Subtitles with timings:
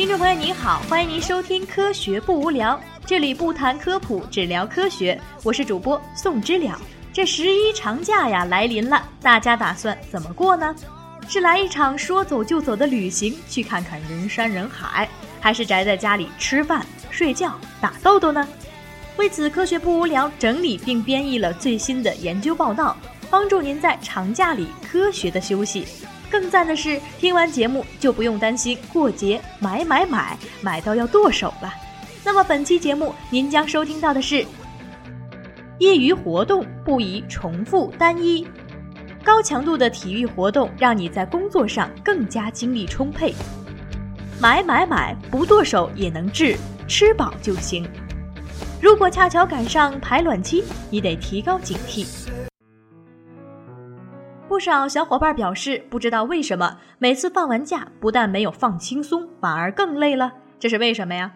[0.00, 2.74] 听众朋友您好，欢迎您收听《科学不无聊》，
[3.04, 5.20] 这里不谈科普，只聊科学。
[5.42, 6.80] 我是主播宋知了。
[7.12, 10.74] 这十一长假呀来临了，大家打算怎么过呢？
[11.28, 15.06] 是来一场说走就走的旅行，去看看人山人海，
[15.38, 18.48] 还是宅在家里吃饭、睡觉、打豆豆呢？
[19.18, 22.96] 为此，科学不无聊整理并编译了最新的研究报道，
[23.28, 25.86] 帮助您在长假里科学的休息。
[26.30, 31.74] 更赞的是，听完节目就不用担心过节买买买买到要剁手了。
[32.24, 34.44] 那么本期节目您将收听到的是：
[35.78, 38.46] 业余活动不宜重复单一，
[39.24, 43.34] 高强度的体育活动让你在工作上更加精力充沛。
[44.40, 46.56] 买买买不剁手也能治，
[46.86, 47.86] 吃饱就行。
[48.80, 52.29] 如果恰巧赶上排卵期，你得提高警惕。
[54.50, 60.32] 不少小伙伴表示，不知道为什么每次放完假，不但没有放轻松，反而更累了。
[60.58, 61.34] 这是为什么呀？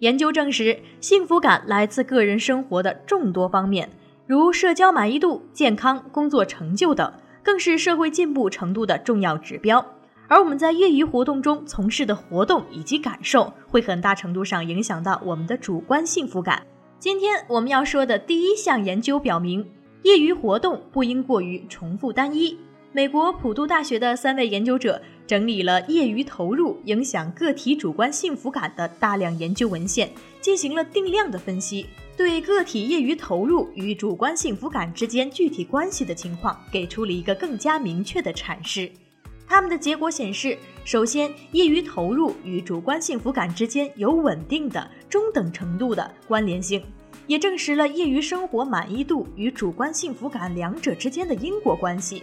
[0.00, 3.88] 研究证实，幸福感来自个人生活的众多方面，
[4.26, 9.86] 如社交满意度、健康、工作成就等，更是社会进步程度的重要指标。
[10.26, 16.66] 而我们在业余活动中从事的活动以及感受，会很大程度上影响到我们的主观幸福感。
[16.98, 19.70] 今天我们要说的第一项研究表明。
[20.06, 22.56] 业余活动不应过于重复单一。
[22.92, 30.08] 美国普渡大学的三位研究者整理了业余投入影响个体主观幸福感的大量研究文献，
[30.40, 38.88] 进行了定量的分析，对个体业余投入与主观幸福感之间具体关系的情况给出了一个更加明确的阐释。
[39.48, 46.80] 他们的结果显示，首先，业余投入与主观幸福感之间有稳定的中等程度的关联性。
[47.26, 52.22] 也证实了业余生活满意度与主观幸福感两者之间的因果关系。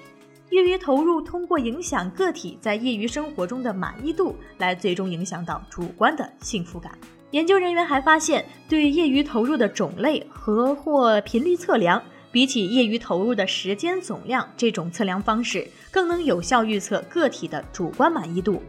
[0.50, 6.92] 业余投入通过影响个体在业余生活中的满意度，来最终影响到主观的幸福感。
[7.32, 12.00] 研究人员还发现，对业余投入的种类和或频率测量，
[12.32, 18.62] 比起业余投入的时间总量，这种测量方式更能有效预测个体的主观满意度。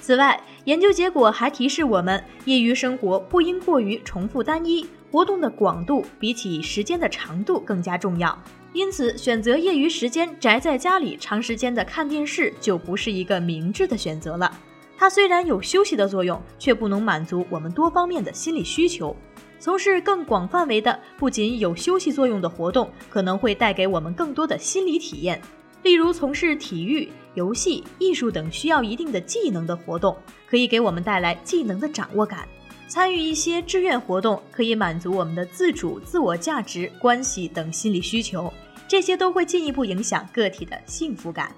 [0.00, 4.86] 此外，研究结果还提示我们，业余生活不应过于重复单一。
[5.10, 8.36] 活动的广度比起时间的长度更加重要，
[8.72, 14.52] 因此选择业余时间宅在家里长时间的看电视就不是一个明智的选择了。
[14.98, 19.14] 它虽然有休息的作用，却不能满足我们多方面的心理需求。
[19.58, 25.40] 从事更广范围的、不仅有休息作用的活动，可能会带给我们更多的心理体验。
[25.82, 32.48] 例如，从事体育、游戏、艺术等需要一定的技能的活动，可以给我们带来技能的掌握感。
[32.88, 38.52] 参与一些志愿活动，可以满足我们的自主、自我价值、关系等心理需求，
[38.86, 41.54] 这些都会进一步影响个体的幸福感。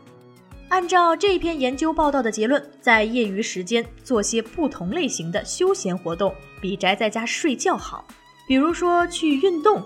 [0.68, 8.06] 按照这篇研究报道的结论，在业余时间做些不同类型的休闲活动，比宅在家睡觉好。
[8.46, 9.82] 比如说去运动，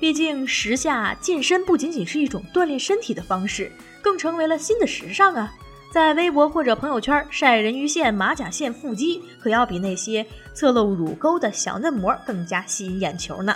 [0.00, 3.72] 毕竟时下健身不仅仅是一种锻炼身体的方式，
[4.02, 5.54] 更成为了新的时尚啊。
[5.92, 13.54] 在微博或者朋友圈晒人鱼线、马甲线、腹肌，可要比那些侧露乳沟的小嫩模更加吸引眼球呢。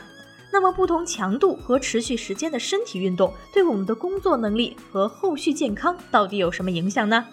[0.52, 7.24] 那么，不同强度和持续时间的身体运动对我们的工作能力和后续健康到底有什么影响呢？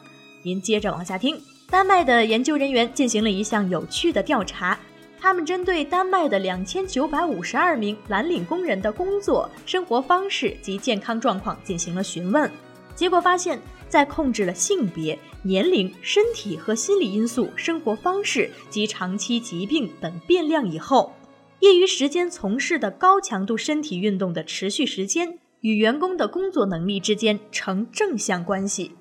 [0.42, 1.38] 您接着往下听。
[1.70, 4.80] 丹麦的研究人员进行了一项有趣的调查，
[5.20, 12.50] 他们针对丹麦的两千九百五十二名蓝领工人的工作、生活方式及健康状况进行了询问，
[12.96, 13.60] 结果发现。
[13.94, 21.14] 在控制了性别、年龄、身体和心理因素、生活方式及长期疾病等变量以后，
[21.60, 28.94] 业余时间从事的高强度身体运动的持续时间与员工的工作能力之间呈正向关系。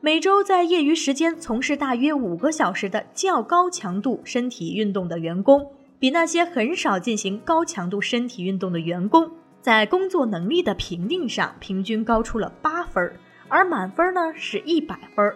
[0.00, 9.30] 每周在业余时间从事大约五个小时的较高强度身体运动的员工，比那些很少进行高强度身体运动的员工，
[9.60, 13.12] 在工作能力的评定上平均高出了八分。
[13.48, 15.34] 而满分呢是一百分。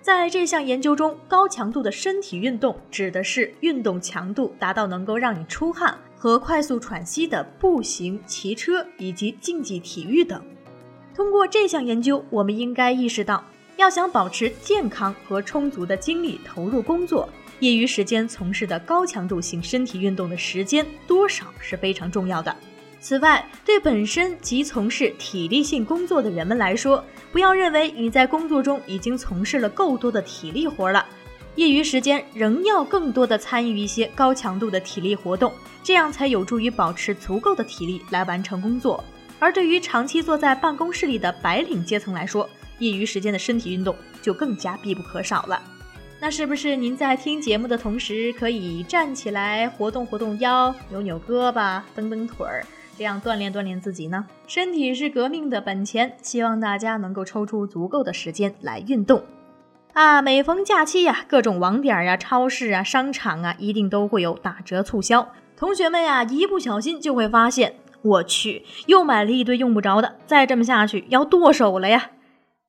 [0.00, 10.42] 在这项研究中，高强度的身体运动指的是运动强度达到能够让你出汗和快速喘息的步行、骑车以及竞技体育等。
[11.14, 13.44] 通过这项研究，我们应该意识到，
[13.76, 22.56] 要想保持健康和充足的精力投入工作，业余时间从事的高强度性身体运动的时间多少是非常重要的。
[23.00, 27.02] 此外，对本身即从事体力性工作的人们来说，
[27.32, 31.04] 不要认为你在工作中已经从事了够多的体力活了，
[31.54, 35.50] 业余时间仍要更多的参与一些高强度的体力活动，
[35.82, 39.02] 这样才有助于保持足够的体力来完成工作。
[39.38, 42.48] 而对于长期坐在办公室里的白领阶层来说，
[42.78, 45.62] 业余时间的身体运动就更加必不可少了。
[46.20, 52.62] 那是不是您在听节目的同时，可以站起来活动活动腰、扭扭胳膊、蹬蹬腿儿，
[53.00, 54.26] 这样锻炼锻炼自己呢？
[54.46, 59.22] 身体是革命的本钱，希望大家能够抽出足够的时间来运动。
[59.94, 65.26] 啊，每逢假期呀，各种网点呀、超市啊、商场啊，一定都会有打折促销。
[65.56, 72.10] 同学们呀，一不小心就会发现，我去，又买了一堆用不着的，再这么下去要剁手了呀！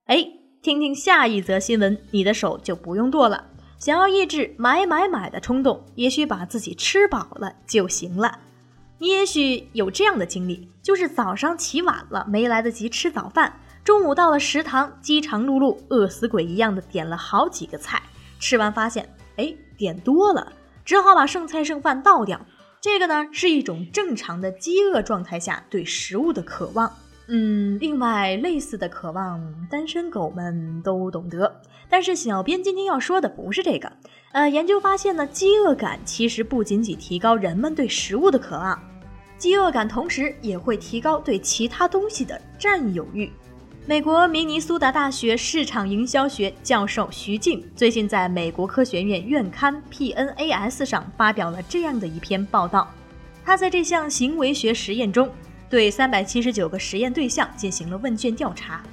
[0.06, 0.30] 哎。
[0.62, 3.48] 听听下一则新闻，你的手就不用剁了。
[3.78, 8.40] 想要抑制买买买的冲动，也许把自己吃饱了就行了。
[9.02, 13.52] 你也许有这样的经历，就是早上起晚了，没来得及吃早饭，
[13.84, 18.00] 中午到了食堂，饥肠辘辘，饿死鬼一样的点了好几个菜，
[18.40, 20.54] 吃完发现，哎，点多了，
[20.86, 22.40] 只好把剩菜剩饭倒掉。
[22.80, 26.94] 这个呢，是一种正常的饥饿状态下对食物的渴望。
[27.28, 31.60] 嗯，另外类似的渴望，单身狗们都懂得。
[31.90, 33.92] 但是小编今天要说的不是这个。
[34.32, 38.80] 呃，研究发现呢，饥饿感其实不仅仅提高人们对食物的渴望，
[39.42, 43.28] 饥饿感同时也会提高对其他东西的占有欲。
[43.88, 52.88] 美国明尼苏达大学市场营销学教授徐静最近在美国科学院院刊 PNAS 上发表了这样的一篇报道。
[53.44, 55.28] 他在这项行为学实验中。
[55.68, 58.84] 对三百七十九个实验对象进行了问卷调查，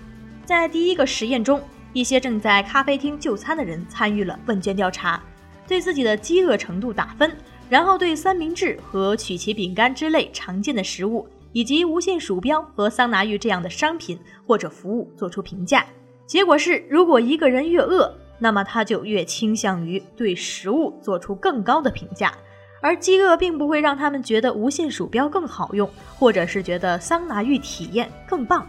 [0.46, 1.60] 在第一个实验中，
[1.92, 5.20] 一些正在咖啡厅就餐的人参与了问卷调查，
[5.66, 7.36] 对自己的饥饿程度打分，
[7.68, 15.84] 然后对三明治和曲奇饼干之类常见的食物，以及无线鼠标和桑拿浴这样的商品或者服务做出评价。
[16.26, 22.32] 结果是，如果一个人越饿，那么他就越倾向于对食物做出更高的评价。
[22.80, 28.64] 而饥饿并不会让他们觉得无线鼠标更好用，或者是觉得桑拿浴体验更棒。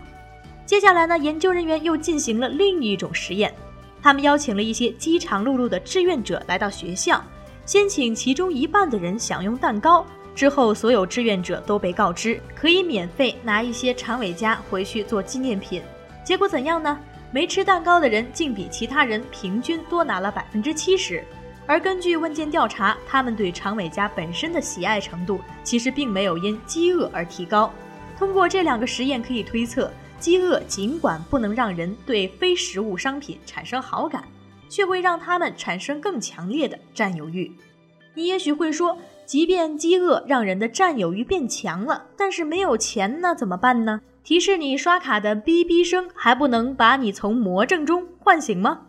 [0.65, 3.53] 接下来呢，研究人员又进行了另一种实验，
[4.01, 7.23] 他们邀请了一些饥肠辘辘的志愿者来到学校，
[7.69, 15.79] 先请其中一半的人享用蛋糕，之后所有志愿者都被告知可以免费拿一些长尾夹回去做纪念品。
[16.25, 16.97] 结果怎样呢？
[17.31, 21.23] 没吃蛋糕的人竟比其他人平均多拿了百分之七十。
[21.67, 27.71] 而根据问卷调查，他们对长尾夹本身的喜爱程度其实并没有因饥饿而提高。
[28.17, 34.23] 通过这两个实验可以推测，饥饿尽管不能让人对非食物商品产生好感，
[34.69, 37.51] 却会让他们产生更强烈的占有欲。
[38.13, 43.99] 你也许会说，即便饥饿让人的占有欲变强了，但是没有钱那怎么办呢？
[44.23, 48.81] 提示你刷卡的哔哔声还不能把你从魔怔中唤醒吗？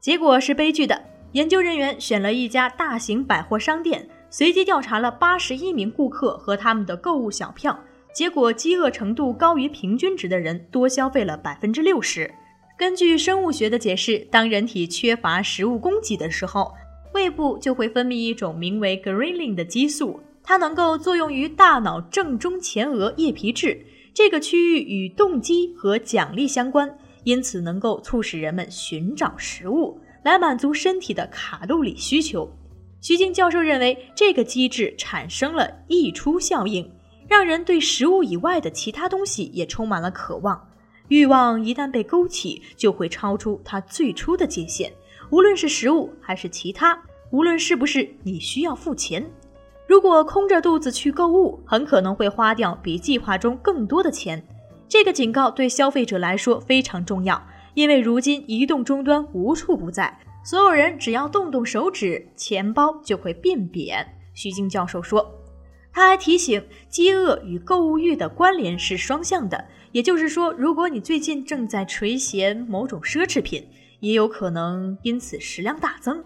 [0.00, 1.00] 结果是悲剧的。
[1.32, 7.78] 研究人员选了一家大型百货商店，随机调查了八十一名顾客和他们的购物小票。
[8.14, 12.32] 结果，饥饿程度高于平均值的人多消费了百分之六十。
[12.78, 16.70] 根据生物学的解释，当人体缺乏食物供给的时候，
[17.14, 23.82] 胃部就会分泌一种名为 ghrelin 的激素，它能够作用于大脑正中前额叶皮质
[24.12, 26.86] 这个区域，与动机和奖励相关，
[27.24, 29.98] 因此能够促使人们寻找食物。
[30.22, 32.50] 来满足身体的卡路里需求。
[33.00, 36.90] 徐静教授认为，这个机制产生了溢出效应，
[37.28, 40.60] 让人对食物以外的其他东西也充满了渴望。
[41.08, 44.92] 欲望一旦被勾起，就会超出它最初的界限，
[45.30, 49.24] 无论是食物还是其他，无论是不是你需要付钱。
[49.86, 54.42] 如果空着肚子去购物，很可能会花掉比计划中更多的钱。
[54.88, 57.40] 这个警告对消费者来说非常重要。
[57.74, 64.14] 因为如今移动终端无处不在，所有人只要动动手指，钱包就会变扁。
[64.32, 65.30] 徐静教授说，
[65.92, 73.66] 他还提醒，饥饿与购物欲的关联是双向的，也就是说，如果你最近正在垂涎某种奢侈品，
[74.00, 76.22] 也有可能因此食量大增。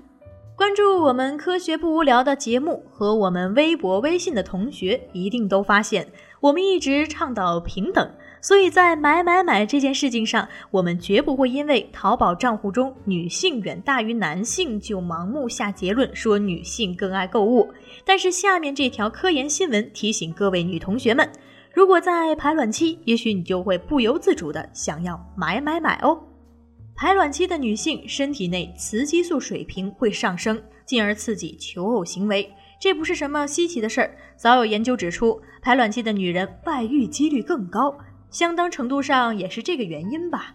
[0.57, 6.07] 关注我们科学不无聊的节目和我们微博、微信的同学，一定都发现，
[6.40, 8.11] 我们一直倡导平等。
[8.43, 17.71] 所以在买买买这件事情上，我们绝不会因为淘宝账户中女性远大于男性就盲目下结论说女性更爱购物。
[18.05, 21.31] 但是下面这条科研新闻提醒各位女同学们，
[21.72, 26.20] 如果在排卵期，也许你就会不由自主的想要买买买哦。
[26.96, 34.14] 排卵期的女性身体内雌激素水平会上升，进而刺激求偶行为，这不是什么稀奇的事儿。
[34.36, 37.96] 早有研究指出，排卵期的女人外遇几率更高。
[38.30, 40.54] 相当程度上也是这个原因吧。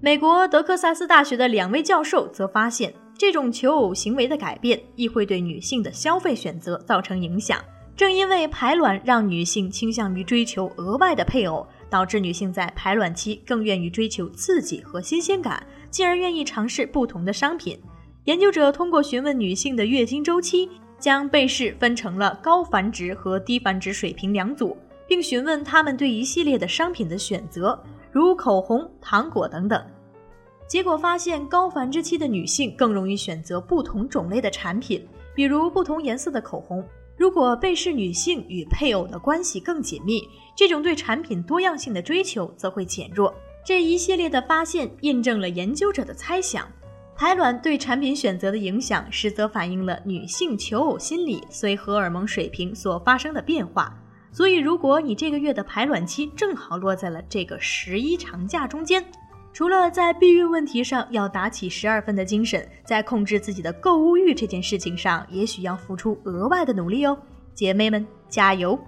[0.00, 7.58] 美国德克萨斯大学的两位教授则发现，这种求偶行为的改变亦会对女性的消费选择造成影响。
[7.96, 17.80] 正因为排卵让女性倾向于追求额外的配偶，导致女性在排卵期更愿意追求刺激和新鲜感，进而愿意尝试不同的商品。
[18.24, 24.76] 研究者通过询问女性的月经周期，将被试分成了高繁殖和低繁殖水平两组，
[25.08, 29.82] 并询问她们对一系列的商品的选择，如口红、糖果等等。
[30.68, 36.84] 结果发现，高繁殖期的女性更容易选择不同种类的产品，比如不同颜色的口红。
[37.16, 40.22] 如果被试女性与配偶的关系更紧密，
[40.54, 43.34] 这种对产品多样性的追求则会减弱。
[43.64, 46.66] 这一系列的发现印证了研究者的猜想。
[47.16, 53.98] 排卵对产品选择的影响，实则反映了女性求偶心理随荷尔蒙水平所发生的变化。
[54.30, 59.02] 所以，如果你这个月的排卵期正好落在了这个十一长假中间，
[59.56, 67.16] 除了在避孕问题上要打起十二分的精神，在控制自己的购物欲这件事情上，也许要付出额外的努力哦，
[67.54, 68.78] 姐妹们加油！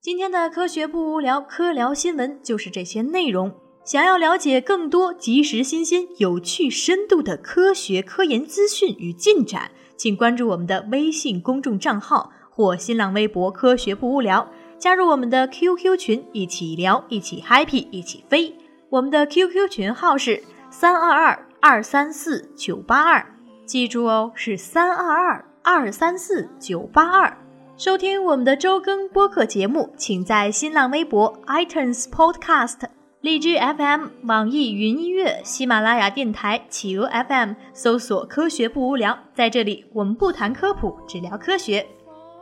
[0.00, 3.52] 今天的科学不无聊，科聊新闻就是这些内容。
[3.82, 14.48] 想要了解更多及时、新鲜、有趣、深度的科学科研资讯与进展，请关注我们的微信公众账号或新浪微博“科学不无聊”，
[14.78, 18.54] 加入我们的 QQ 群，一起聊，一起 happy，一起飞。
[18.92, 23.24] 我们的 QQ 群号是三二二二三四九八二，
[23.64, 27.34] 记住哦，是三二二二三四九八二。
[27.78, 32.80] 收听我们的周更播客节目，请在新浪微博 iTunes Podcast。
[33.22, 41.86] 荔枝 FM、网易云音乐、喜马拉雅电台、企鹅 FM 搜索“科学不无聊”，在这里我们不谈科普，只聊科学。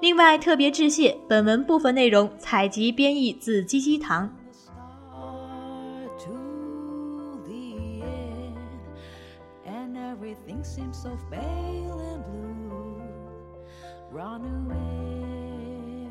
[0.00, 4.28] 另外，特别致谢，本文部分内容采集编译自鸡鸡堂。
[10.61, 13.02] everything seems so pale and blue.
[14.11, 16.07] Run away,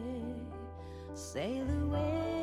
[1.14, 2.39] sail away.